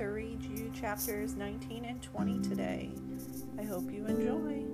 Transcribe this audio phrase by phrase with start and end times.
[0.00, 2.90] to read you chapters 19 and 20 today.
[3.58, 4.64] I hope you enjoy.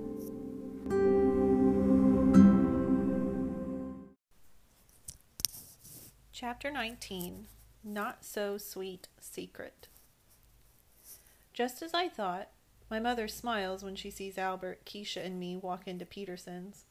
[6.31, 7.47] Chapter 19
[7.83, 9.89] Not So Sweet Secret.
[11.53, 12.47] Just as I thought,
[12.89, 16.85] my mother smiles when she sees Albert, Keisha, and me walk into Peterson's.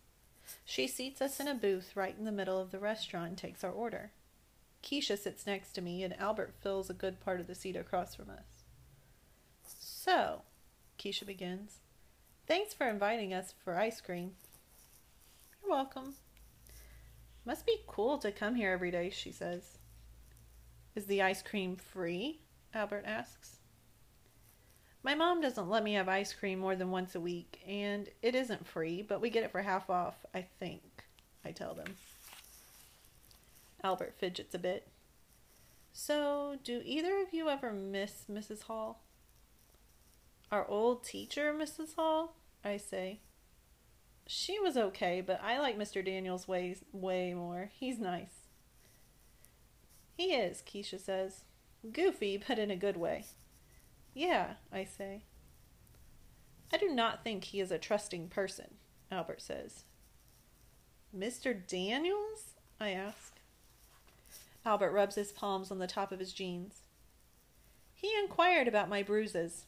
[0.62, 3.64] She seats us in a booth right in the middle of the restaurant and takes
[3.64, 4.10] our order.
[4.86, 8.14] Keisha sits next to me, and Albert fills a good part of the seat across
[8.14, 8.64] from us.
[9.66, 10.42] So,
[10.96, 11.80] Keisha begins,
[12.46, 14.32] thanks for inviting us for ice cream.
[15.60, 16.14] You're welcome.
[17.44, 19.78] Must be cool to come here every day, she says.
[20.94, 22.42] Is the ice cream free?
[22.72, 23.56] Albert asks.
[25.02, 28.36] My mom doesn't let me have ice cream more than once a week, and it
[28.36, 30.82] isn't free, but we get it for half off, I think,
[31.44, 31.92] I tell them.
[33.87, 34.89] Albert fidgets a bit.
[35.92, 38.65] So, do either of you ever miss Mrs.
[38.65, 39.05] Hall?
[40.51, 41.95] Our old teacher, Mrs.
[41.95, 42.34] Hall?
[42.64, 43.20] I say.
[44.27, 46.05] She was okay, but I like Mr.
[46.05, 47.70] Daniels' ways way more.
[47.79, 48.48] He's nice.
[50.17, 51.45] He is, Keisha says.
[51.92, 53.25] Goofy, but in a good way.
[54.14, 55.23] Yeah, I say.
[56.73, 58.75] I do not think he is a trusting person,
[59.12, 59.84] Albert says.
[61.17, 61.57] Mr.
[61.64, 62.57] Daniels?
[62.81, 63.36] I ask.
[64.67, 66.83] Albert rubs his palms on the top of his jeans.
[67.95, 69.67] He inquired about my bruises.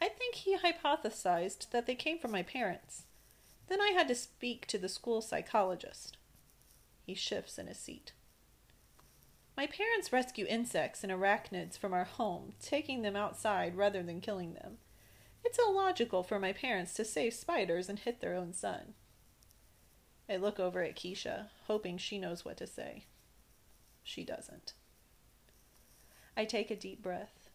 [0.00, 3.04] I think he hypothesized that they came from my parents.
[3.68, 6.18] Then I had to speak to the school psychologist.
[7.04, 8.12] He shifts in his seat.
[9.56, 14.54] My parents rescue insects and arachnids from our home, taking them outside rather than killing
[14.54, 14.78] them.
[15.44, 18.94] It's illogical for my parents to save spiders and hit their own son.
[20.28, 23.06] I look over at Keisha, hoping she knows what to say.
[24.08, 24.72] She doesn't.
[26.34, 27.50] I take a deep breath.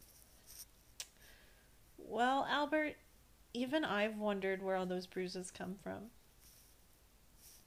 [1.97, 2.93] Well, Albert,
[3.55, 6.11] even I've wondered where all those bruises come from.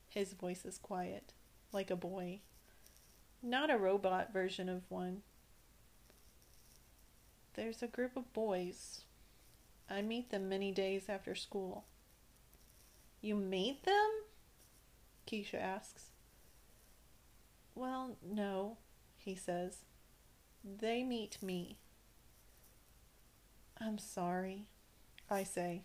[0.09, 1.33] His voice is quiet,
[1.73, 2.43] like a boy.
[3.43, 5.23] Not a robot version of one.
[7.55, 9.01] There's a group of boys.
[9.91, 11.87] I meet them many days after school.
[13.21, 14.11] You meet them?
[15.27, 16.13] Keisha asks.
[17.77, 18.79] Well, no,
[19.19, 19.85] he says.
[20.65, 21.77] They meet me.
[23.79, 24.65] I'm sorry,
[25.31, 25.83] I say.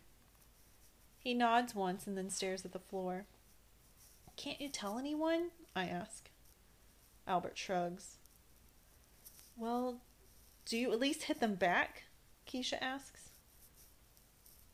[1.19, 3.25] He nods once and then stares at the floor.
[4.37, 5.49] Can't you tell anyone?
[5.75, 6.29] I ask.
[7.27, 8.15] Albert shrugs.
[9.57, 10.01] Well,
[10.65, 12.03] do you at least hit them back?
[12.47, 13.31] Keisha asks.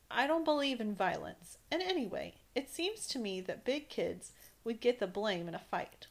[0.09, 4.31] I don't believe in violence, and anyway, it seems to me that big kids
[4.63, 6.07] would get the blame in a fight.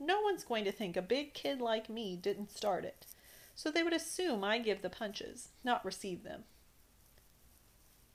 [0.00, 3.06] No one's going to think a big kid like me didn't start it,
[3.54, 6.44] so they would assume I give the punches, not receive them.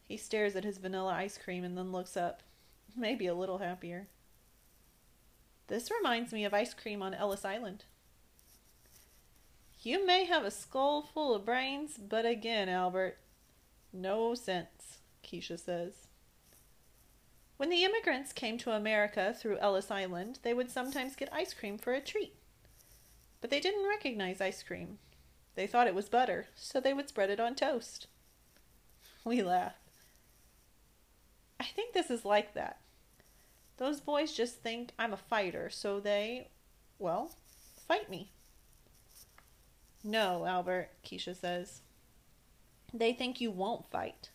[0.08, 2.44] He stares at his vanilla ice cream and then looks up,
[2.96, 4.08] maybe a little happier.
[5.68, 7.86] This reminds me of ice cream on Ellis Island.
[9.82, 13.18] You may have a skull full of brains, but again, Albert,
[13.92, 16.08] no sense, Keisha says.
[17.64, 21.78] When the immigrants came to America through Ellis Island, they would sometimes get ice cream
[21.78, 22.36] for a treat.
[23.40, 24.98] But they didn't recognize ice cream.
[25.56, 28.08] They thought it was butter, so they would spread it on toast.
[29.24, 29.76] We laugh.
[31.58, 32.82] I think this is like that.
[33.78, 36.50] Those boys just think I'm a fighter, so they,
[37.00, 37.32] well,
[37.88, 38.34] fight me.
[40.04, 41.80] No, Albert, Keisha says.
[42.94, 44.32] They think you won't fight.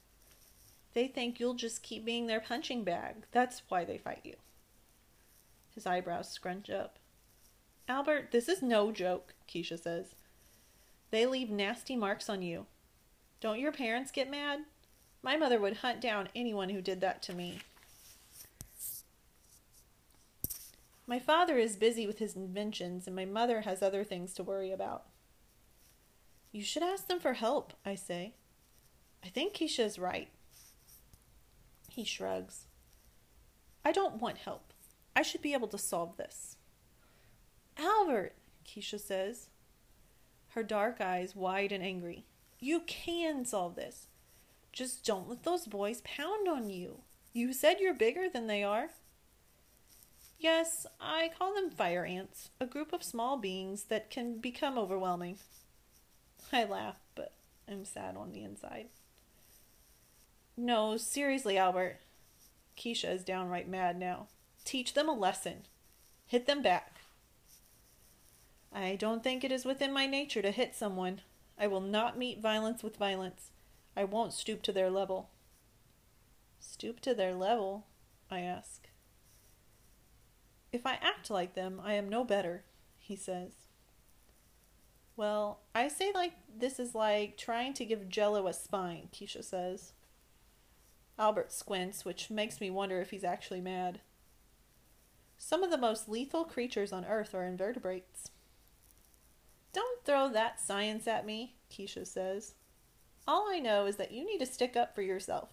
[0.95, 3.27] They think you'll just keep being their punching bag.
[3.33, 4.35] That's why they fight you.
[5.75, 6.99] His eyebrows scrunch up.
[7.89, 10.15] Albert, this is no joke, Keisha says.
[11.11, 12.67] They leave nasty marks on you.
[13.41, 14.61] Don't your parents get mad?
[15.23, 17.61] My mother would hunt down anyone who did that to me.
[21.07, 24.71] My father is busy with his inventions, and my mother has other things to worry
[24.71, 25.05] about.
[26.53, 28.35] You should ask them for help, I say.
[29.25, 30.29] I think Keisha is right.
[31.99, 32.69] He shrugs.
[33.85, 34.73] I don't want help.
[35.17, 36.57] I should be able to solve this.
[37.77, 39.49] Albert, Keisha says,
[40.51, 42.25] her dark eyes wide and angry.
[42.61, 44.07] You can solve this.
[44.73, 47.01] Just don't let those boys pound on you.
[47.33, 48.91] You said you're bigger than they are.
[50.39, 55.39] Yes, I call them fire ants, a group of small beings that can become overwhelming.
[56.53, 57.33] I laugh, but
[57.69, 58.87] I'm sad on the inside.
[60.61, 62.01] No, seriously, Albert.
[62.77, 64.27] Keisha is downright mad now.
[64.65, 65.63] Teach them a lesson.
[66.27, 66.97] Hit them back.
[68.73, 71.21] I don't think it is within my nature to hit someone.
[71.57, 73.53] I will not meet violence with violence.
[73.97, 75.31] I won't stoop to their level.
[76.59, 77.87] Stoop to their level?
[78.29, 78.89] I ask.
[80.73, 82.65] If I act like them, I am no better,
[82.99, 83.53] he says.
[85.17, 89.93] Well, I say like this is like trying to give Jello a spine, Keisha says.
[91.19, 94.01] Albert squints, which makes me wonder if he's actually mad.
[95.37, 98.31] Some of the most lethal creatures on Earth are invertebrates.
[99.73, 102.55] Don't throw that science at me, Keisha says.
[103.27, 105.51] All I know is that you need to stick up for yourself.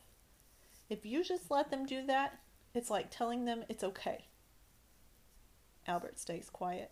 [0.90, 2.40] If you just let them do that,
[2.74, 4.26] it's like telling them it's okay.
[5.88, 6.92] Albert stays quiet.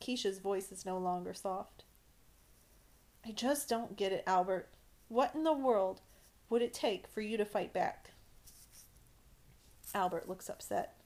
[0.00, 1.84] Keisha's voice is no longer soft.
[3.24, 4.70] I just don't get it, Albert.
[5.08, 6.00] What in the world
[6.50, 8.10] would it take for you to fight back?
[9.94, 10.96] Albert looks upset.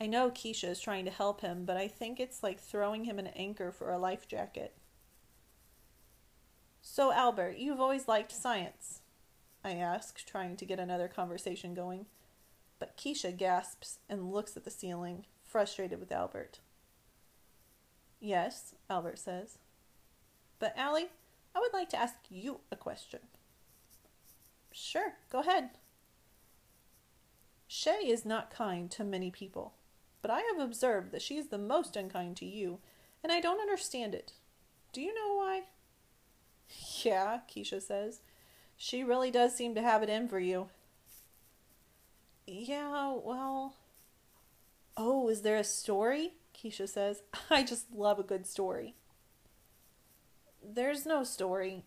[0.00, 3.18] I know Keisha is trying to help him, but I think it's like throwing him
[3.18, 4.76] an anchor for a life jacket.
[6.80, 9.00] So, Albert, you've always liked science?
[9.64, 12.06] I ask, trying to get another conversation going.
[12.78, 16.60] But Keisha gasps and looks at the ceiling, frustrated with Albert.
[18.20, 19.58] Yes, Albert says.
[20.60, 21.04] But, Ally,
[21.54, 23.20] I would like to ask you a question.
[24.72, 25.70] Sure, go ahead.
[27.66, 29.74] Shay is not kind to many people
[30.22, 32.78] but I have observed that she is the most unkind to you,
[33.22, 34.32] and I don't understand it.
[34.92, 35.62] Do you know why?
[37.02, 38.20] Yeah, Keisha says.
[38.76, 40.68] She really does seem to have it in for you.
[42.46, 43.74] Yeah, well.
[44.94, 46.34] Oh, is there a story?
[46.54, 47.22] Keisha says.
[47.50, 48.96] I just love a good story.
[50.62, 51.84] There's no story.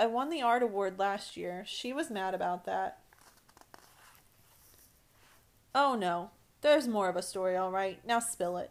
[0.00, 1.62] I won the art award last year.
[1.66, 3.00] She was mad about that.
[5.74, 6.30] Oh no,
[6.62, 7.98] there's more of a story, all right.
[8.06, 8.70] Now spill it.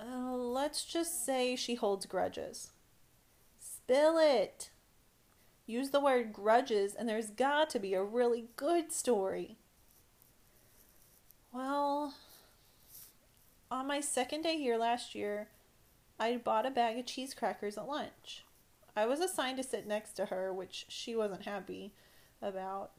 [0.00, 2.70] Uh, let's just say she holds grudges.
[3.58, 4.70] Spill it.
[5.66, 9.56] Use the word grudges, and there's got to be a really good story.
[11.52, 12.14] Well,
[13.68, 15.48] on my second day here last year,
[16.20, 18.44] I bought a bag of cheese crackers at lunch.
[18.96, 21.92] I was assigned to sit next to her, which she wasn't happy
[22.40, 22.92] about.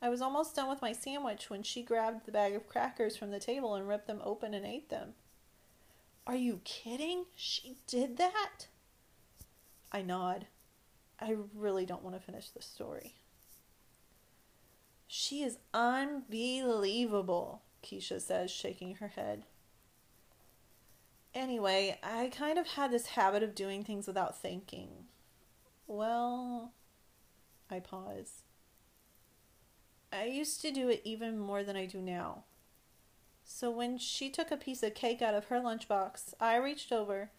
[0.00, 3.30] I was almost done with my sandwich when she grabbed the bag of crackers from
[3.30, 5.14] the table and ripped them open and ate them.
[6.26, 7.24] Are you kidding?
[7.34, 8.66] She did that?
[9.90, 10.46] I nod.
[11.20, 13.14] I really don't want to finish the story.
[15.08, 19.44] She is unbelievable, Keisha says, shaking her head.
[21.34, 25.06] Anyway, I kind of had this habit of doing things without thinking.
[25.86, 26.72] Well,
[27.70, 28.42] I pause.
[30.12, 32.44] I used to do it even more than I do now.
[33.44, 37.30] So when she took a piece of cake out of her lunchbox, I reached over,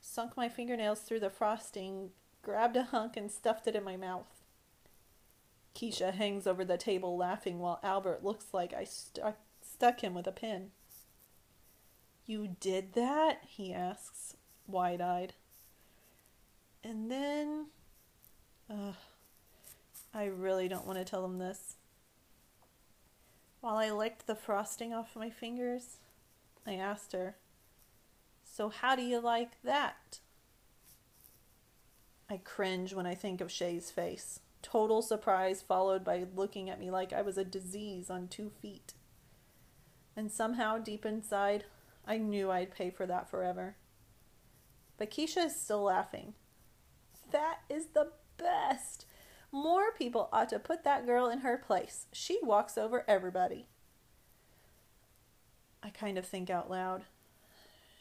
[0.00, 2.10] sunk my fingernails through the frosting,
[2.42, 4.44] grabbed a hunk, and stuffed it in my mouth.
[5.74, 10.28] Keisha hangs over the table laughing while Albert looks like I stu- stuck him with
[10.28, 10.70] a pin.
[12.26, 13.40] You did that?
[13.46, 14.36] he asks,
[14.66, 15.34] wide eyed.
[16.82, 17.66] And then.
[18.70, 18.94] Ugh.
[20.14, 21.74] I really don't want to tell him this.
[23.60, 25.98] While I licked the frosting off my fingers,
[26.66, 27.36] I asked her,
[28.44, 30.20] So, how do you like that?
[32.30, 34.40] I cringe when I think of Shay's face.
[34.62, 38.94] Total surprise, followed by looking at me like I was a disease on two feet.
[40.16, 41.64] And somehow, deep inside,
[42.06, 43.76] I knew I'd pay for that forever.
[44.96, 46.34] But Keisha is still laughing.
[47.30, 49.06] That is the best!
[49.50, 52.06] More people ought to put that girl in her place.
[52.12, 53.66] She walks over everybody.
[55.82, 57.04] I kind of think out loud.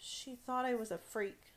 [0.02, 1.54] She thought I was a freak.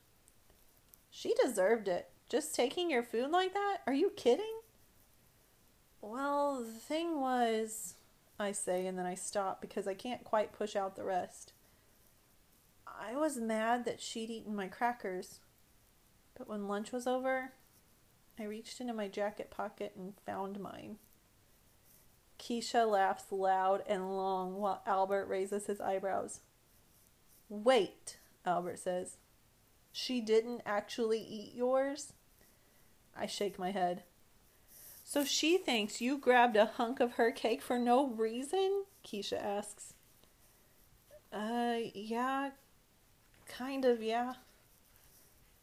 [1.10, 2.10] She deserved it.
[2.28, 3.78] Just taking your food like that?
[3.86, 4.60] Are you kidding?
[6.02, 7.94] Well, the thing was,
[8.38, 11.52] I say, and then I stop because I can't quite push out the rest.
[12.98, 15.40] I was mad that she'd eaten my crackers.
[16.36, 17.52] But when lunch was over,
[18.38, 20.96] I reached into my jacket pocket and found mine.
[22.38, 26.40] Keisha laughs loud and long while Albert raises his eyebrows.
[27.48, 29.16] Wait, Albert says.
[29.92, 32.12] She didn't actually eat yours?
[33.16, 34.02] I shake my head.
[35.04, 38.84] So she thinks you grabbed a hunk of her cake for no reason?
[39.06, 39.94] Keisha asks.
[41.32, 42.50] Uh, yeah,
[43.56, 44.34] kind of, yeah.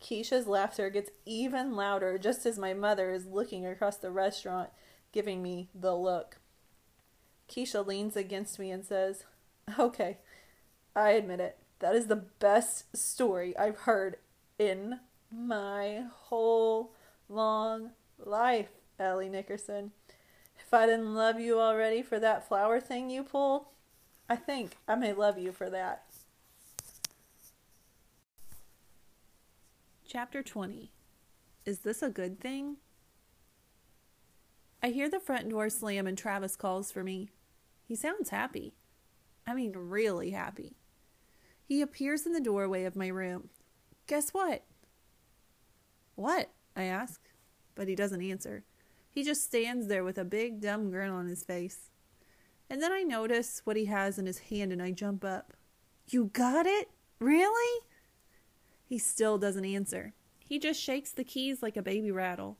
[0.01, 4.69] Keisha's laughter gets even louder just as my mother is looking across the restaurant,
[5.11, 6.37] giving me the look.
[7.49, 9.23] Keisha leans against me and says,
[9.79, 10.17] Okay,
[10.95, 11.57] I admit it.
[11.79, 14.17] That is the best story I've heard
[14.57, 14.99] in
[15.31, 16.93] My whole
[17.29, 18.69] long life,
[18.99, 19.91] Ally Nickerson.
[20.59, 23.65] If I didn't love you already for that flower thing you pulled,
[24.29, 26.05] I think I may love you for that.
[30.13, 30.91] Chapter 20
[31.65, 32.77] Is This a Good Thing?
[34.83, 37.29] I hear the front door slam and Travis calls for me.
[37.83, 38.75] He sounds happy.
[39.47, 40.75] I mean, really happy.
[41.65, 43.49] He appears in the doorway of my room.
[44.05, 44.65] Guess what?
[46.13, 46.51] What?
[46.75, 47.19] I ask,
[47.73, 48.65] but he doesn't answer.
[49.09, 51.89] He just stands there with a big dumb grin on his face.
[52.69, 55.53] And then I notice what he has in his hand and I jump up.
[56.07, 56.91] You got it?
[57.17, 57.81] Really?
[58.85, 60.13] He still doesn't answer.
[60.39, 62.57] He just shakes the keys like a baby rattle.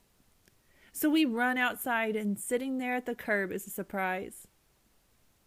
[0.92, 4.46] So we run outside, and sitting there at the curb is a surprise.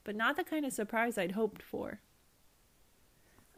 [0.03, 2.01] But not the kind of surprise I'd hoped for.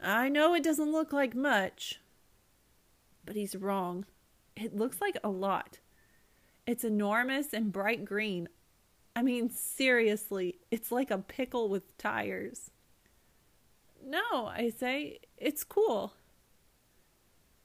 [0.02, 2.00] I know it doesn't look like much,
[3.24, 4.06] but he's wrong.
[4.56, 5.78] It looks like a lot.
[6.66, 8.48] It's enormous and bright green.
[9.14, 12.70] I mean, seriously, it's like a pickle with tires.
[14.04, 16.14] No, I say, it's cool.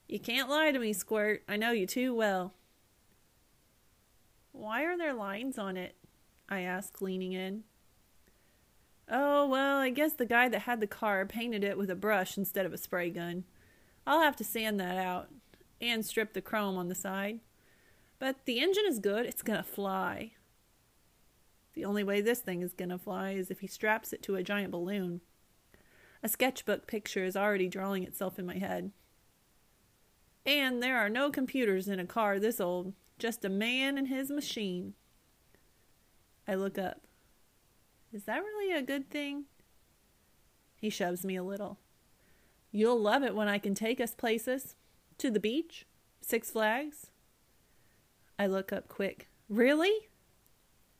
[0.08, 1.42] You can't lie to me, Squirt.
[1.48, 2.54] I know you too well.
[4.52, 5.96] Why are there lines on it?
[6.48, 7.64] I ask, leaning in.
[9.08, 12.36] Oh, well, I guess the guy that had the car painted it with a brush
[12.36, 13.44] instead of a spray gun.
[14.06, 15.28] I'll have to sand that out
[15.80, 17.40] and strip the chrome on the side.
[18.18, 20.32] But the engine is good, it's gonna fly.
[21.74, 24.42] The only way this thing is gonna fly is if he straps it to a
[24.42, 25.20] giant balloon.
[26.22, 28.92] A sketchbook picture is already drawing itself in my head.
[30.46, 34.30] And there are no computers in a car this old, just a man and his
[34.30, 34.94] machine.
[36.46, 37.00] I look up.
[38.12, 39.46] Is that really a good thing?
[40.80, 41.80] He shoves me a little.
[42.70, 44.76] You'll love it when I can take us places.
[45.18, 45.86] To the beach?
[46.20, 47.10] Six Flags?
[48.38, 49.28] I look up quick.
[49.48, 50.08] Really?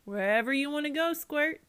[0.05, 1.61] Wherever you want to go, Squirt.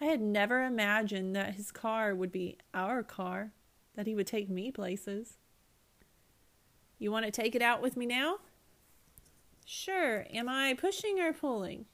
[0.00, 3.52] I had never imagined that his car would be our car,
[3.96, 5.38] that he would take me places.
[6.98, 8.38] You want to take it out with me now?
[9.64, 10.26] Sure.
[10.32, 11.84] Am I pushing or pulling?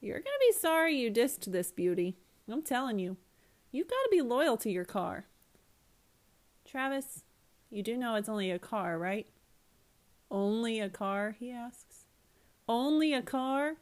[0.00, 2.16] You're going to be sorry you dissed this beauty.
[2.50, 3.16] I'm telling you.
[3.70, 5.26] You've got to be loyal to your car.
[6.64, 7.22] Travis,
[7.70, 9.26] you do know it's only a car, right?
[10.30, 11.36] Only a car?
[11.38, 12.04] he asks.
[12.68, 13.76] Only a car?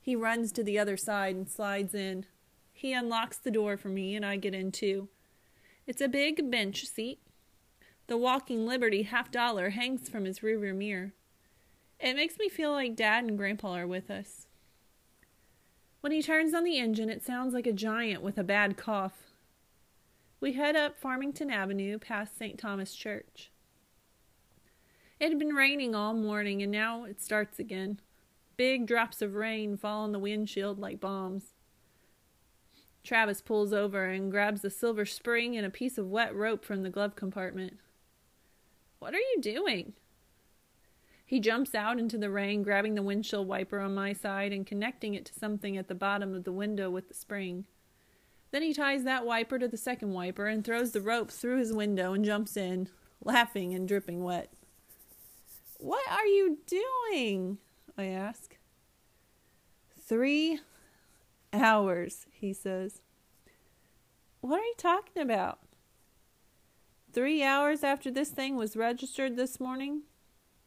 [0.00, 2.26] He runs to the other side and slides in.
[2.72, 5.08] He unlocks the door for me, and I get in too.
[5.86, 7.20] It's a big bench seat,
[8.10, 11.12] the Walking Liberty half dollar hangs from his rearview mirror.
[12.00, 14.48] It makes me feel like Dad and Grandpa are with us.
[16.00, 19.28] When he turns on the engine, it sounds like a giant with a bad cough.
[20.40, 22.58] We head up Farmington Avenue past St.
[22.58, 23.52] Thomas Church.
[25.20, 28.00] It had been raining all morning, and now it starts again.
[28.56, 31.54] Big drops of rain fall on the windshield like bombs.
[33.04, 36.82] Travis pulls over and grabs a silver spring and a piece of wet rope from
[36.82, 37.78] the glove compartment.
[39.00, 39.94] What are you doing?
[41.24, 45.14] He jumps out into the rain, grabbing the windshield wiper on my side and connecting
[45.14, 47.64] it to something at the bottom of the window with the spring.
[48.50, 51.72] Then he ties that wiper to the second wiper and throws the rope through his
[51.72, 52.88] window and jumps in,
[53.24, 54.52] laughing and dripping wet.
[55.78, 57.58] What are you doing?
[57.96, 58.58] I ask.
[59.98, 60.60] Three
[61.54, 63.00] hours, he says.
[64.40, 65.60] What are you talking about?
[67.12, 70.02] Three hours after this thing was registered this morning,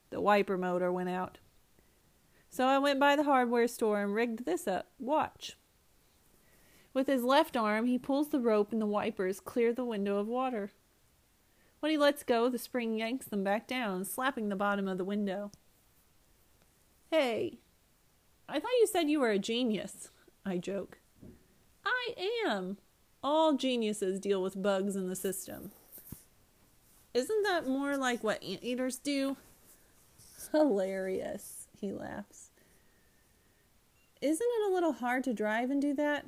[0.10, 1.38] the wiper motor went out.
[2.50, 4.90] So I went by the hardware store and rigged this up.
[5.00, 5.58] Watch.
[6.94, 10.28] With his left arm, he pulls the rope and the wipers clear the window of
[10.28, 10.72] water.
[11.80, 15.06] When he lets go, the spring yanks them back down, slapping the bottom of the
[15.06, 15.52] window.
[17.10, 17.60] Hey,
[18.50, 20.10] I thought you said you were a genius,
[20.46, 21.00] I joke.
[21.86, 22.14] I
[22.46, 22.78] am.
[23.24, 25.72] All geniuses deal with bugs in the system.
[27.14, 29.38] Isn't that more like what anteaters do?
[30.52, 32.50] Hilarious, he laughs.
[34.22, 36.26] Isn't it a little hard to drive and do that?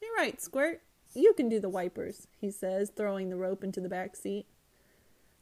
[0.00, 0.82] You're right, Squirt.
[1.14, 4.46] You can do the wipers, he says, throwing the rope into the back seat.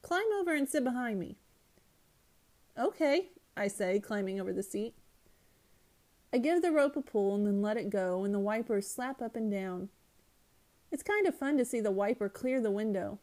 [0.03, 1.37] Climb over and sit behind me.
[2.79, 4.95] Okay, I say, climbing over the seat.
[6.33, 9.23] I give the rope a pull and then let it go, and the wipers slap
[9.23, 9.89] up and down.
[10.91, 13.19] It's kind of fun to see the wiper clear the window,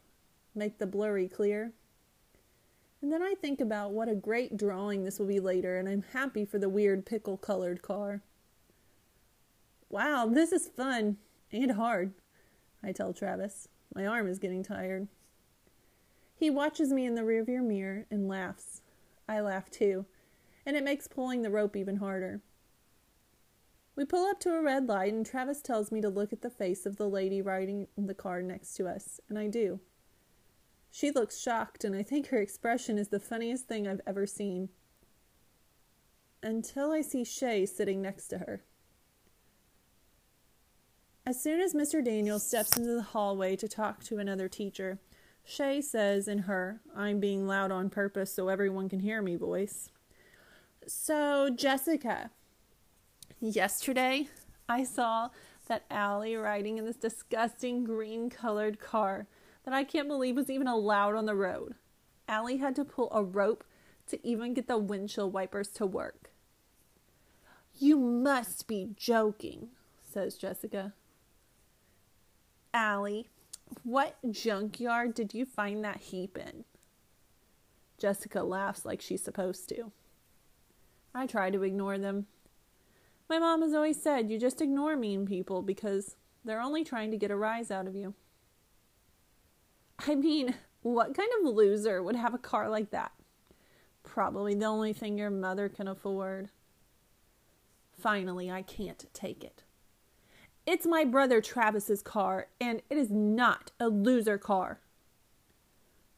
[0.56, 1.72] make the blurry clear.
[3.02, 6.04] And then I think about what a great drawing this will be later, and I'm
[6.12, 8.22] happy for the weird pickle colored car.
[9.88, 11.18] Wow, this is fun
[11.52, 12.14] and hard,
[12.82, 13.68] I tell Travis.
[13.94, 15.08] My arm is getting tired.
[16.34, 18.82] He watches me in the rearview mirror and laughs.
[19.28, 20.06] I laugh too,
[20.64, 22.40] and it makes pulling the rope even harder.
[23.94, 26.50] We pull up to a red light, and Travis tells me to look at the
[26.50, 29.80] face of the lady riding in the car next to us, and I do.
[30.96, 34.70] She looks shocked, and I think her expression is the funniest thing I've ever seen.
[36.42, 38.62] Until I see Shay sitting next to her.
[41.26, 42.02] As soon as Mr.
[42.02, 44.98] Daniels steps into the hallway to talk to another teacher,
[45.44, 49.90] Shay says in her, I'm being loud on purpose so everyone can hear me voice.
[50.86, 52.30] So, Jessica,
[53.38, 54.28] yesterday
[54.66, 55.28] I saw
[55.66, 59.26] that Ally riding in this disgusting green colored car
[59.66, 61.74] that I can't believe was even allowed on the road.
[62.28, 63.64] Ally had to pull a rope
[64.08, 66.30] to even get the windshield wipers to work.
[67.78, 69.68] You must be joking,
[70.02, 70.94] says Jessica.
[72.72, 73.22] Ally,
[73.82, 76.64] what junkyard did you find that heap in?
[77.98, 79.90] Jessica laughs like she's supposed to.
[81.12, 82.26] I try to ignore them.
[83.28, 87.16] My mom has always said you just ignore mean people because they're only trying to
[87.16, 88.14] get a rise out of you.
[89.98, 93.12] I mean, what kind of loser would have a car like that?
[94.02, 96.50] Probably the only thing your mother can afford.
[97.98, 99.62] Finally, I can't take it.
[100.66, 104.80] It's my brother Travis's car, and it is not a loser car.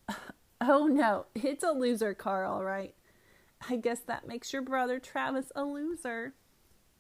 [0.61, 2.92] Oh no, it's a loser car, all right.
[3.70, 6.35] I guess that makes your brother Travis a loser.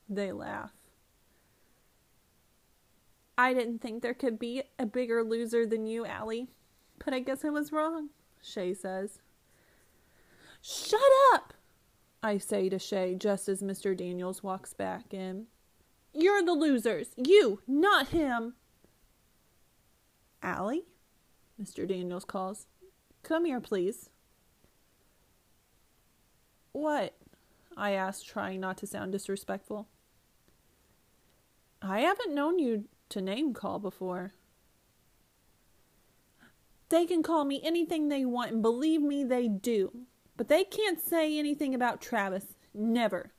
[0.08, 0.70] They laugh.
[3.36, 6.44] I didn't think there could be a bigger loser than you, Ally,
[7.04, 8.10] but I guess I was wrong,
[8.42, 9.20] Shay says.
[10.60, 11.00] Shut
[11.32, 11.54] up!
[12.22, 13.96] I say to Shay just as Mr.
[13.96, 15.46] Daniels walks back in.
[16.12, 17.10] You're the losers.
[17.16, 18.54] You, not him.
[20.42, 20.80] Ally?
[21.60, 21.86] Mr.
[21.86, 22.66] Daniels calls.
[23.22, 24.10] Come here, please.
[26.72, 27.14] What?
[27.76, 29.88] I ask, trying not to sound disrespectful.
[31.80, 34.32] I haven't known you to name call before.
[36.88, 39.92] They can call me anything they want, and believe me, they do.
[40.36, 42.46] But they can't say anything about Travis.
[42.72, 43.32] Never.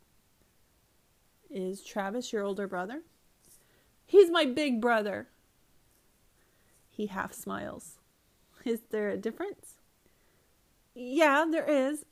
[1.49, 3.01] Is Travis your older brother?
[4.05, 5.29] He's my big brother.
[6.89, 7.97] He half smiles.
[8.65, 9.75] Is there a difference?
[10.93, 12.05] Yeah, there is.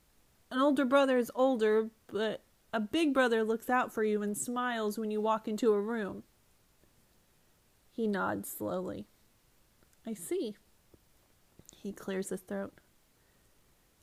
[0.49, 4.97] An older brother is older, but a big brother looks out for you and smiles
[4.97, 6.23] when you walk into a room.
[7.91, 9.07] He nods slowly.
[10.05, 10.55] I see.
[11.87, 12.73] He clears his throat.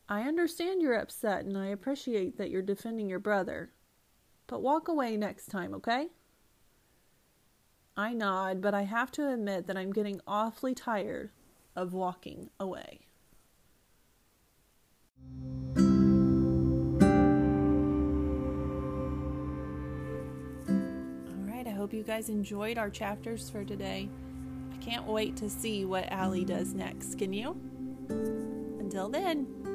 [0.09, 3.73] I understand you're upset and I appreciate that you're defending your brother.
[4.47, 6.09] But walk away next time, okay?
[7.95, 11.29] I nod, but I have to admit that I'm getting awfully tired
[11.77, 13.01] of walking away.
[20.67, 24.09] All right, I hope you guys enjoyed our chapters for today.
[24.73, 27.19] I can't wait to see what Ally does next.
[27.19, 27.61] Can you?
[28.09, 29.74] Until then.